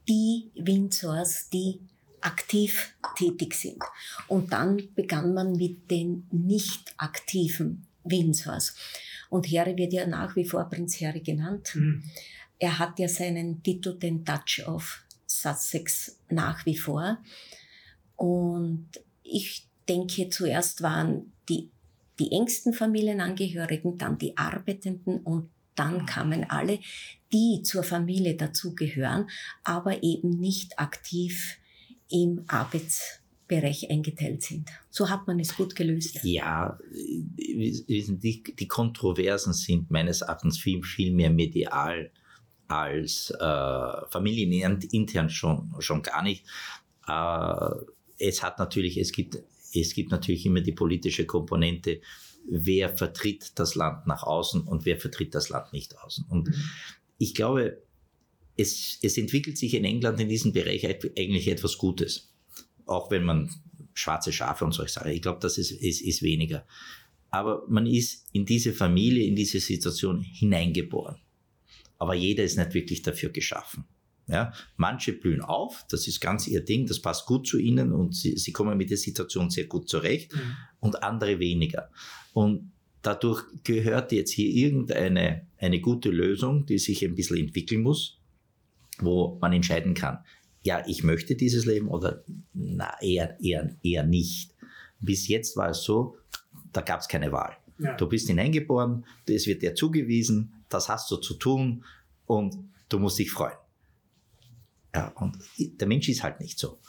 [0.09, 1.81] die Windsors, die
[2.21, 3.81] aktiv tätig sind.
[4.27, 8.75] Und dann begann man mit den nicht aktiven Windsors.
[9.29, 11.71] Und Harry wird ja nach wie vor Prinz Harry genannt.
[11.73, 12.03] Mhm.
[12.59, 17.17] Er hat ja seinen Titel, den Dutch of Sussex, nach wie vor.
[18.17, 18.87] Und
[19.23, 21.69] ich denke, zuerst waren die,
[22.19, 26.79] die engsten Familienangehörigen, dann die Arbeitenden und dann kamen alle,
[27.31, 29.29] die zur Familie dazugehören,
[29.63, 31.57] aber eben nicht aktiv
[32.11, 34.69] im Arbeitsbereich eingeteilt sind.
[34.89, 36.19] So hat man es gut gelöst.
[36.23, 36.77] Ja,
[37.37, 42.11] die, die Kontroversen sind meines Erachtens viel, viel mehr medial
[42.67, 46.45] als äh, familienintern schon, schon gar nicht.
[47.07, 47.69] Äh,
[48.17, 49.39] es hat natürlich, es gibt,
[49.73, 52.01] es gibt natürlich immer die politische Komponente,
[52.49, 56.25] wer vertritt das Land nach außen und wer vertritt das Land nicht außen.
[56.29, 56.63] Und mhm.
[57.17, 57.81] ich glaube,
[58.57, 62.33] es, es entwickelt sich in England in diesem Bereich eigentlich etwas Gutes.
[62.85, 63.49] Auch wenn man
[63.93, 66.65] schwarze Schafe und solche Sachen, ich glaube, das ist, ist, ist weniger.
[67.29, 71.17] Aber man ist in diese Familie, in diese Situation hineingeboren.
[71.97, 73.85] Aber jeder ist nicht wirklich dafür geschaffen.
[74.27, 78.15] Ja, manche blühen auf, das ist ganz ihr Ding, das passt gut zu ihnen und
[78.15, 80.55] sie, sie kommen mit der Situation sehr gut zurecht mhm.
[80.79, 81.89] und andere weniger.
[82.31, 88.20] Und dadurch gehört jetzt hier irgendeine eine gute Lösung, die sich ein bisschen entwickeln muss,
[89.01, 90.19] wo man entscheiden kann,
[90.63, 94.53] ja, ich möchte dieses Leben oder na, eher, eher, eher nicht.
[94.99, 96.17] Bis jetzt war es so,
[96.71, 97.57] da gab es keine Wahl.
[97.79, 97.95] Ja.
[97.95, 101.83] Du bist hineingeboren, es wird dir zugewiesen, das hast du zu tun
[102.27, 102.55] und
[102.89, 103.57] du musst dich freuen.
[104.93, 106.79] Ja, und der Mensch ist halt nicht so.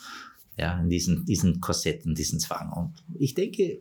[0.58, 2.70] Ja, in diesen, diesen Korsetten, diesen Zwang.
[2.72, 3.80] Und ich denke,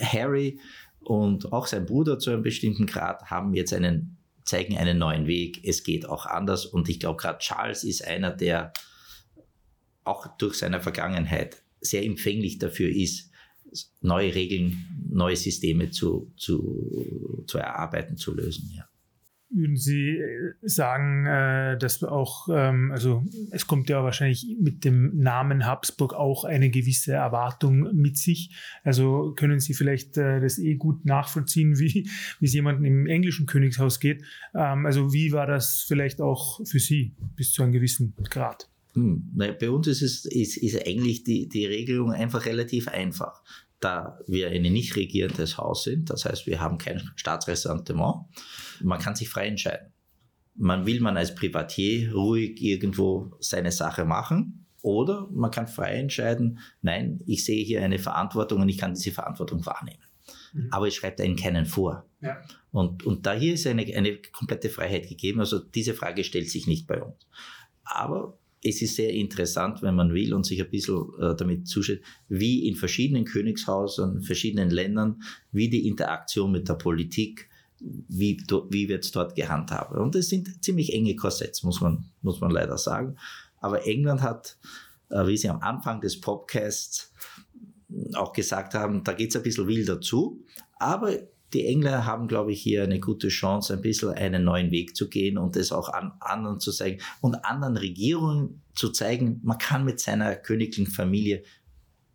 [0.00, 0.58] Harry
[1.00, 5.60] und auch sein Bruder zu einem bestimmten Grad haben jetzt einen zeigen einen neuen Weg.
[5.64, 6.66] Es geht auch anders.
[6.66, 8.72] Und ich glaube, gerade Charles ist einer, der
[10.04, 13.30] auch durch seine Vergangenheit sehr empfänglich dafür ist,
[14.00, 18.70] neue Regeln, neue Systeme zu, zu, zu erarbeiten, zu lösen.
[18.76, 18.88] Ja.
[19.54, 25.16] Würden Sie äh, sagen, äh, dass auch, ähm, also es kommt ja wahrscheinlich mit dem
[25.16, 28.50] Namen Habsburg auch eine gewisse Erwartung mit sich.
[28.82, 33.46] Also können Sie vielleicht äh, das eh gut nachvollziehen, wie, wie es jemandem im englischen
[33.46, 34.24] Königshaus geht.
[34.54, 38.68] Ähm, also wie war das vielleicht auch für Sie bis zu einem gewissen Grad?
[38.94, 43.42] Hm, naja, bei uns ist es ist, ist eigentlich die, die Regelung einfach relativ einfach
[43.84, 48.24] da wir ein nicht regierendes Haus sind, das heißt, wir haben kein Staatsressentiment,
[48.80, 49.92] man kann sich frei entscheiden.
[50.56, 56.60] Man will man als Privatier ruhig irgendwo seine Sache machen oder man kann frei entscheiden,
[56.80, 60.04] nein, ich sehe hier eine Verantwortung und ich kann diese Verantwortung wahrnehmen.
[60.52, 60.68] Mhm.
[60.70, 62.06] Aber es schreibt einen keinen vor.
[62.20, 62.40] Ja.
[62.70, 65.40] Und, und da hier ist eine, eine komplette Freiheit gegeben.
[65.40, 67.26] Also diese Frage stellt sich nicht bei uns.
[67.84, 72.00] Aber es ist sehr interessant, wenn man will und sich ein bisschen äh, damit zuschaut,
[72.28, 75.22] wie in verschiedenen Königshäusern, verschiedenen Ländern,
[75.52, 79.92] wie die Interaktion mit der Politik, wie, wie wird es dort gehandhabt.
[79.92, 83.16] Und es sind ziemlich enge Korsetts, muss man, muss man leider sagen.
[83.60, 84.56] Aber England hat,
[85.10, 87.12] äh, wie Sie am Anfang des Podcasts
[88.14, 90.42] auch gesagt haben, da geht es ein bisschen wilder zu.
[90.78, 91.18] Aber
[91.54, 95.08] die Engländer haben, glaube ich, hier eine gute Chance, ein bisschen einen neuen Weg zu
[95.08, 99.84] gehen und es auch an anderen zu zeigen und anderen Regierungen zu zeigen, man kann
[99.84, 101.44] mit seiner königlichen Familie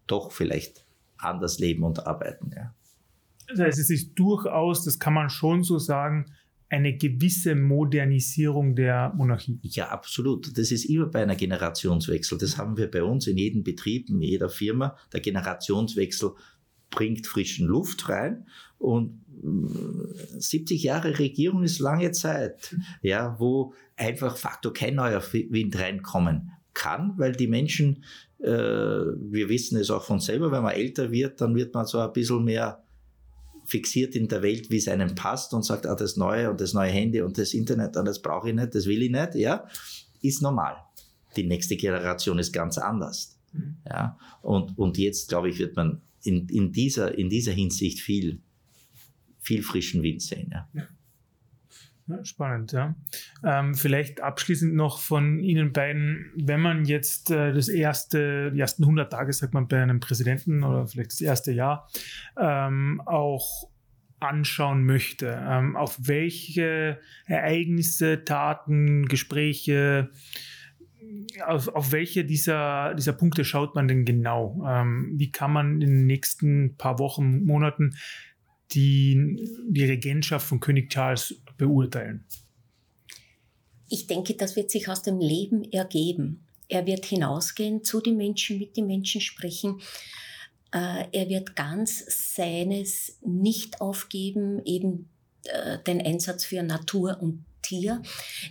[0.07, 0.85] doch vielleicht
[1.17, 2.51] anders leben und arbeiten.
[2.55, 2.73] Ja.
[3.47, 6.25] Das heißt, es ist durchaus, das kann man schon so sagen,
[6.69, 9.59] eine gewisse Modernisierung der Monarchie.
[9.63, 10.55] Ja, absolut.
[10.55, 12.37] Das ist immer bei einer Generationswechsel.
[12.37, 14.95] Das haben wir bei uns in jedem Betrieb, in jeder Firma.
[15.11, 16.31] Der Generationswechsel
[16.89, 18.45] bringt frischen Luft rein
[18.77, 19.21] und
[20.37, 27.13] 70 Jahre Regierung ist lange Zeit, ja, wo einfach facto kein neuer Wind reinkommen kann,
[27.17, 28.03] weil die Menschen,
[28.39, 31.99] äh, wir wissen es auch von selber, wenn man älter wird, dann wird man so
[31.99, 32.83] ein bisschen mehr
[33.65, 36.73] fixiert in der Welt, wie es einem passt und sagt, ah, das neue und das
[36.73, 39.67] neue Handy und das Internet, ah, das brauche ich nicht, das will ich nicht, ja,
[40.21, 40.75] ist normal.
[41.35, 43.37] Die nächste Generation ist ganz anders.
[43.53, 43.77] Mhm.
[43.85, 48.39] Ja, und, und jetzt, glaube ich, wird man in, in, dieser, in dieser Hinsicht viel
[49.49, 50.53] viel frischen Wind sehen.
[50.53, 50.87] Ja.
[52.07, 52.95] Ja, spannend, ja.
[53.43, 58.83] Ähm, vielleicht abschließend noch von Ihnen beiden, wenn man jetzt äh, das erste, die ersten
[58.83, 61.87] 100 Tage, sagt man bei einem Präsidenten oder vielleicht das erste Jahr,
[62.35, 63.69] ähm, auch
[64.19, 70.09] anschauen möchte, ähm, auf welche Ereignisse, Taten, Gespräche,
[71.45, 74.61] auf, auf welche dieser, dieser Punkte schaut man denn genau?
[74.67, 77.95] Ähm, wie kann man in den nächsten paar Wochen, Monaten
[78.71, 82.25] die, die Regentschaft von König Charles beurteilen?
[83.89, 86.45] Ich denke, das wird sich aus dem Leben ergeben.
[86.67, 89.81] Er wird hinausgehen, zu den Menschen, mit den Menschen sprechen.
[90.71, 95.09] Äh, er wird ganz seines nicht aufgeben, eben
[95.45, 98.01] äh, den Einsatz für Natur und Tier.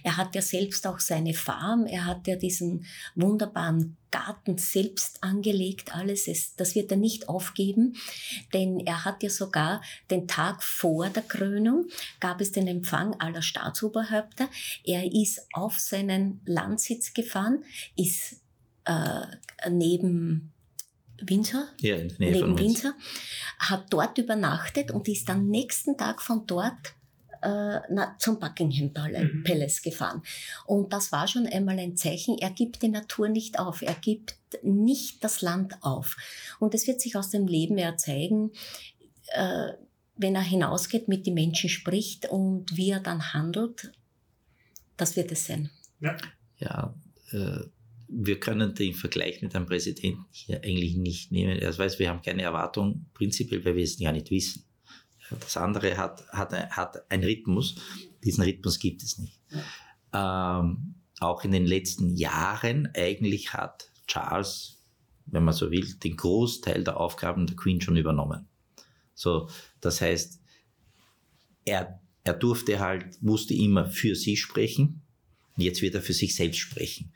[0.05, 5.93] Er hat ja selbst auch seine Farm, er hat ja diesen wunderbaren Garten selbst angelegt,
[5.95, 6.29] alles.
[6.29, 7.97] Ist, das wird er nicht aufgeben,
[8.55, 11.89] denn er hat ja sogar den Tag vor der Krönung,
[12.21, 14.49] gab es den Empfang aller Staatsoberhäupter.
[14.85, 17.65] Er ist auf seinen Landsitz gefahren,
[17.97, 18.41] ist
[18.85, 19.27] äh,
[19.69, 20.53] neben
[21.21, 22.95] Windsor, ja, neben Windsor,
[23.59, 26.95] hat dort übernachtet und ist am nächsten Tag von dort
[27.43, 29.45] äh, na, zum Buckingham Mhm.
[29.45, 30.23] Palace gefahren.
[30.67, 34.37] Und das war schon einmal ein Zeichen, er gibt die Natur nicht auf, er gibt
[34.63, 36.17] nicht das Land auf.
[36.59, 38.53] Und es wird sich aus dem Leben ja zeigen,
[39.29, 39.73] äh,
[40.17, 43.93] wenn er hinausgeht, mit den Menschen spricht und wie er dann handelt,
[44.97, 45.71] das wird es sein.
[46.59, 46.95] Ja,
[47.31, 47.61] äh,
[48.09, 51.61] wir können den Vergleich mit einem Präsidenten hier eigentlich nicht nehmen.
[51.61, 54.65] Das heißt, wir haben keine Erwartung, prinzipiell, weil wir es ja nicht wissen.
[55.31, 57.77] Das andere hat, hat, hat einen Rhythmus.
[58.25, 59.41] Diesen Rhythmus gibt es nicht.
[60.13, 64.83] Ähm, auch in den letzten Jahren eigentlich hat Charles,
[65.27, 68.49] wenn man so will, den Großteil der Aufgaben der Queen schon übernommen.
[69.15, 69.49] So,
[69.81, 70.41] das heißt,
[71.65, 75.03] er, er durfte halt, musste immer für sie sprechen.
[75.57, 77.13] Jetzt wird er für sich selbst sprechen.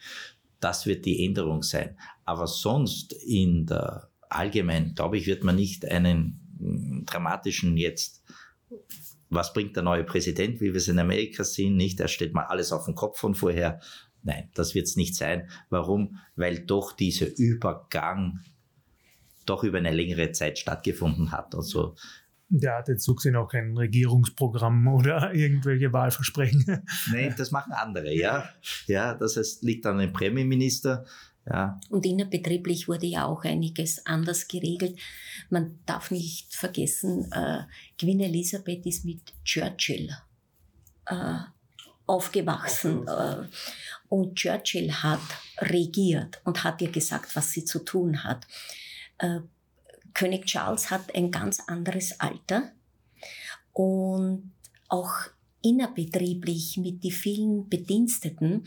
[0.60, 1.96] Das wird die Änderung sein.
[2.24, 6.41] Aber sonst in der allgemein, glaube ich, wird man nicht einen
[7.04, 8.22] dramatischen jetzt,
[9.30, 12.44] was bringt der neue Präsident, wie wir es in Amerika sehen, nicht, er stellt mal
[12.44, 13.80] alles auf den Kopf von vorher.
[14.22, 15.48] Nein, das wird es nicht sein.
[15.68, 16.18] Warum?
[16.36, 18.40] Weil doch dieser Übergang
[19.46, 21.54] doch über eine längere Zeit stattgefunden hat.
[21.54, 21.96] Also
[22.48, 26.84] Der hat jetzt so gesehen auch kein Regierungsprogramm oder irgendwelche Wahlversprechen.
[27.10, 28.48] Nein, das machen andere, ja.
[28.86, 31.04] Ja, das heißt, liegt an dem Premierminister.
[31.44, 34.98] Ja, Und innerbetrieblich wurde ja auch einiges anders geregelt.
[35.50, 37.64] Man darf nicht vergessen, äh,
[37.98, 40.10] Queen Elizabeth ist mit Churchill
[41.06, 41.38] äh,
[42.06, 43.08] aufgewachsen.
[43.08, 43.48] Äh,
[44.08, 45.20] und Churchill hat
[45.58, 48.46] regiert und hat ihr gesagt, was sie zu tun hat.
[49.18, 49.40] Äh,
[50.14, 52.70] König Charles hat ein ganz anderes Alter
[53.72, 54.52] und
[54.88, 55.12] auch
[55.62, 58.66] innerbetrieblich mit den vielen Bediensteten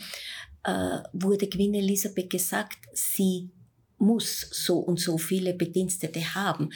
[0.65, 3.51] äh, wurde Queen Elisabeth gesagt, sie
[3.97, 6.71] muss so und so viele Bedienstete haben.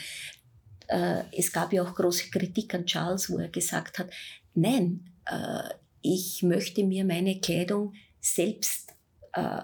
[0.86, 4.10] Äh, es gab ja auch große Kritik an Charles, wo er gesagt hat,
[4.54, 8.94] nein, äh, ich möchte mir meine Kleidung selbst
[9.32, 9.62] äh,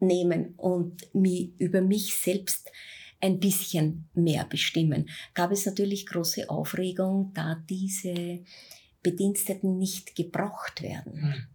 [0.00, 2.70] nehmen und mi, über mich selbst
[3.20, 5.08] ein bisschen mehr bestimmen.
[5.34, 8.40] Gab es natürlich große Aufregung, da diese
[9.02, 11.48] Bediensteten nicht gebraucht werden.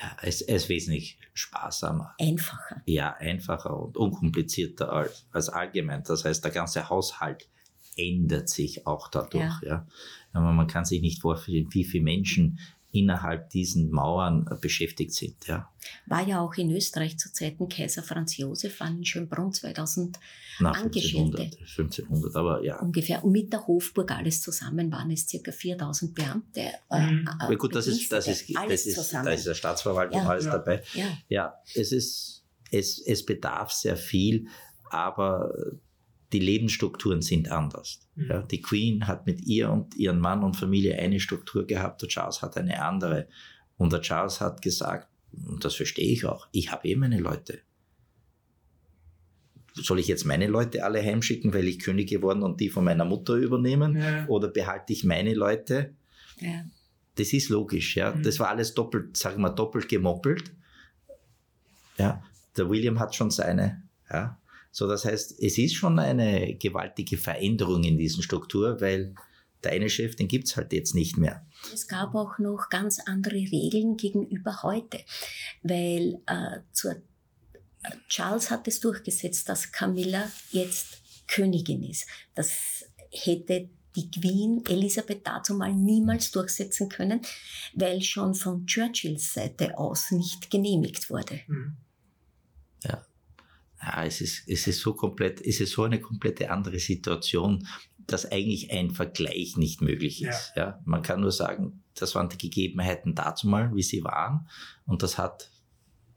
[0.00, 2.14] Ja es, es ist wesentlich sparsamer.
[2.18, 2.82] Einfacher.
[2.86, 6.02] Ja, einfacher und unkomplizierter als, als allgemein.
[6.04, 7.48] Das heißt, der ganze Haushalt
[7.96, 9.62] ändert sich auch dadurch.
[9.62, 9.68] Ja.
[9.68, 9.86] Ja.
[10.32, 12.58] Aber man kann sich nicht vorstellen, wie viele Menschen
[12.94, 15.46] innerhalb diesen Mauern äh, beschäftigt sind.
[15.46, 15.68] Ja.
[16.06, 20.18] War ja auch in Österreich zu Zeiten Kaiser Franz Josef an in Schönbrunn 2000
[20.60, 21.42] Nach Angestellte.
[21.42, 22.78] 1500, 1500, aber ja.
[22.80, 23.24] ungefähr.
[23.24, 26.60] Und mit der Hofburg alles zusammen waren es circa 4000 Beamte.
[26.90, 27.26] Äh, Mhm.
[27.26, 29.24] äh, Aber gut, das ist, das ist, das alles ist, zusammen.
[29.26, 30.28] da ist der Staatsverwaltung Ja.
[30.28, 30.52] alles Ja.
[30.52, 30.82] dabei.
[30.94, 31.06] ja.
[31.28, 34.46] Ja, es ist, es, es bedarf sehr viel,
[34.90, 35.52] aber
[36.32, 38.00] die Lebensstrukturen sind anders.
[38.16, 38.26] Mhm.
[38.28, 42.08] Ja, die Queen hat mit ihr und ihrem Mann und Familie eine Struktur gehabt, der
[42.08, 43.28] Charles hat eine andere.
[43.76, 45.08] Und der Charles hat gesagt,
[45.46, 47.60] und das verstehe ich auch, ich habe eh meine Leute.
[49.74, 53.04] Soll ich jetzt meine Leute alle heimschicken, weil ich König geworden und die von meiner
[53.04, 53.96] Mutter übernehmen?
[53.96, 54.26] Ja.
[54.28, 55.94] Oder behalte ich meine Leute?
[56.38, 56.64] Ja.
[57.16, 58.14] Das ist logisch, ja.
[58.14, 58.22] Mhm.
[58.22, 60.52] Das war alles doppelt, sagen wir, doppelt gemoppelt.
[61.98, 62.22] Ja,
[62.56, 64.38] der William hat schon seine, ja.
[64.74, 69.14] So, das heißt, es ist schon eine gewaltige Veränderung in diesen Struktur, weil
[69.62, 71.46] der eine Chef, den gibt's halt jetzt nicht mehr.
[71.72, 74.98] Es gab auch noch ganz andere Regeln gegenüber heute,
[75.62, 76.96] weil äh, zur,
[78.08, 82.08] Charles hat es durchgesetzt, dass Camilla jetzt Königin ist.
[82.34, 87.20] Das hätte die Queen Elisabeth dazu mal niemals durchsetzen können,
[87.74, 91.42] weil schon von Churchills Seite aus nicht genehmigt wurde.
[91.46, 91.76] Mhm.
[92.82, 93.06] Ja.
[93.84, 97.66] Ja, es ist, es ist so komplett, es ist so eine komplette andere Situation,
[98.06, 100.52] dass eigentlich ein Vergleich nicht möglich ist.
[100.56, 100.62] Ja.
[100.62, 100.80] ja.
[100.84, 104.48] man kann nur sagen, das waren die Gegebenheiten dazu mal, wie sie waren,
[104.86, 105.50] und das hat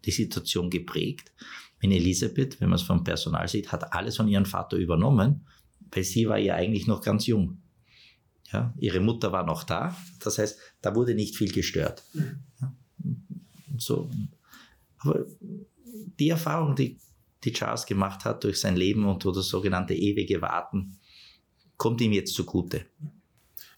[0.06, 1.32] die Situation geprägt.
[1.80, 5.46] Wenn Elisabeth, wenn man es vom Personal sieht, hat alles von ihrem Vater übernommen,
[5.92, 7.62] weil sie war ja eigentlich noch ganz jung.
[8.52, 12.04] Ja, ihre Mutter war noch da, das heißt, da wurde nicht viel gestört.
[12.14, 12.40] Mhm.
[12.62, 12.74] Ja,
[13.78, 14.10] so.
[15.00, 15.26] Aber
[16.18, 16.98] die Erfahrung, die,
[17.44, 20.98] die Charles gemacht hat durch sein Leben und das sogenannte ewige Warten,
[21.78, 22.86] kommt ihm jetzt zugute.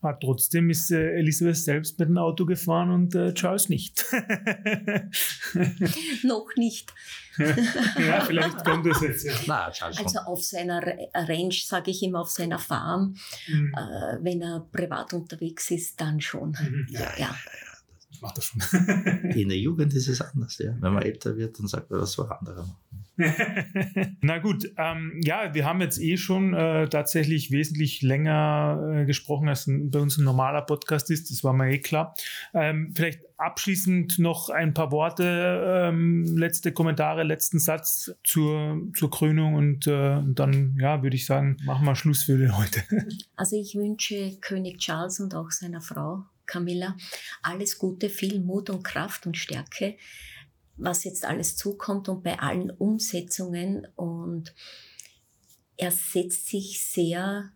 [0.02, 4.06] Aber trotzdem ist äh, Elisabeth selbst mit dem Auto gefahren und äh, Charles nicht.
[6.24, 6.94] Noch nicht.
[7.38, 9.26] ja, vielleicht kommt das jetzt.
[9.26, 9.34] Ja.
[9.46, 13.76] Na, also auf seiner Range, sage ich immer, auf seiner Farm, mhm.
[13.76, 16.52] äh, wenn er privat unterwegs ist, dann schon.
[16.52, 16.88] Mhm.
[16.92, 17.36] Ja, ja, ja.
[18.10, 18.62] Ich mache das schon.
[19.32, 20.78] In der Jugend ist es anders, ja.
[20.80, 22.78] Wenn man älter wird, dann sagt man, was soll andere machen.
[24.22, 29.50] Na gut, ähm, ja, wir haben jetzt eh schon äh, tatsächlich wesentlich länger äh, gesprochen,
[29.50, 31.30] als ein, bei uns ein normaler Podcast ist.
[31.30, 32.16] Das war mir eh klar.
[32.54, 39.56] Ähm, vielleicht abschließend noch ein paar Worte, ähm, letzte Kommentare, letzten Satz zur, zur Krönung
[39.56, 42.84] und äh, dann, ja, würde ich sagen, machen wir Schluss für heute.
[43.36, 46.98] Also ich wünsche König Charles und auch seiner Frau Camilla
[47.42, 49.96] alles Gute, viel Mut und Kraft und Stärke
[50.80, 53.88] was jetzt alles zukommt und bei allen Umsetzungen.
[53.96, 54.54] Und
[55.78, 57.52] er setzt sich sehr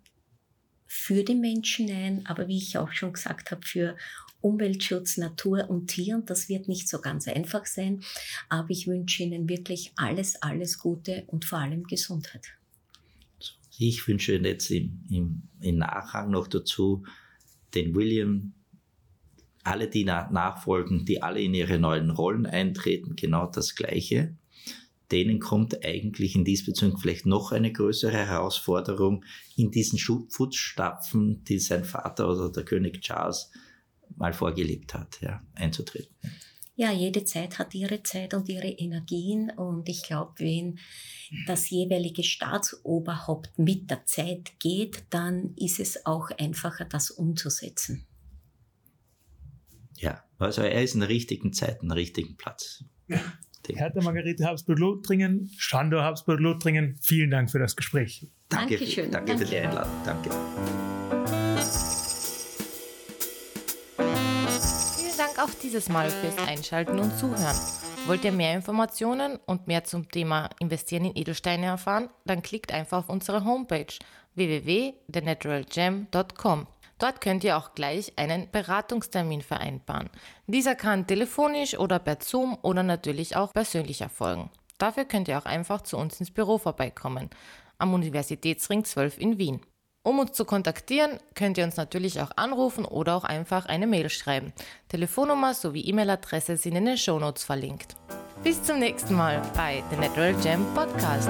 [0.85, 3.97] für die Menschen ein, aber wie ich auch schon gesagt habe, für
[4.41, 6.15] Umweltschutz, Natur und Tier.
[6.15, 8.01] Und das wird nicht so ganz einfach sein.
[8.49, 12.47] Aber ich wünsche Ihnen wirklich alles, alles Gute und vor allem Gesundheit.
[13.79, 17.03] Ich wünsche Ihnen jetzt im, im, im Nachhang noch dazu
[17.73, 18.53] den William
[19.63, 24.35] alle, die nachfolgen, die alle in ihre neuen Rollen eintreten, genau das Gleiche.
[25.11, 29.23] Denen kommt eigentlich in diesbezüglich vielleicht noch eine größere Herausforderung,
[29.55, 33.51] in diesen Fußstapfen, die sein Vater oder der König Charles
[34.15, 36.15] mal vorgelebt hat, ja, einzutreten.
[36.75, 40.79] Ja, jede Zeit hat ihre Zeit und ihre Energien und ich glaube, wenn
[41.45, 48.07] das jeweilige Staatsoberhaupt mit der Zeit geht, dann ist es auch einfacher, das umzusetzen.
[50.43, 52.85] Also er ist in der richtigen Zeit, in der richtigen Platz.
[53.07, 53.19] Ja.
[53.67, 58.27] Hertha Margarete Habsburg-Lothringen, Schandor Habsburg-Lothringen, vielen Dank für das Gespräch.
[58.49, 59.09] Danke, Dankeschön.
[59.09, 59.93] Danke, danke für die Einladung.
[60.05, 60.29] Danke.
[64.97, 67.55] Vielen Dank auch dieses Mal fürs Einschalten und Zuhören.
[68.05, 72.09] Wollt ihr mehr Informationen und mehr zum Thema Investieren in Edelsteine erfahren?
[72.25, 73.93] Dann klickt einfach auf unsere Homepage
[74.35, 76.67] www.thenaturalgem.com.
[76.99, 80.09] Dort könnt ihr auch gleich einen Beratungstermin vereinbaren.
[80.47, 84.49] Dieser kann telefonisch oder per Zoom oder natürlich auch persönlich erfolgen.
[84.77, 87.29] Dafür könnt ihr auch einfach zu uns ins Büro vorbeikommen,
[87.77, 89.61] am Universitätsring 12 in Wien.
[90.05, 94.09] Um uns zu kontaktieren, könnt ihr uns natürlich auch anrufen oder auch einfach eine Mail
[94.09, 94.51] schreiben.
[94.89, 97.95] Telefonnummer sowie E-Mail-Adresse sind in den Shownotes verlinkt.
[98.43, 101.29] Bis zum nächsten Mal bei The Natural Gem Podcast.